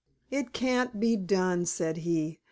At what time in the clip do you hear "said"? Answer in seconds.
1.67-1.97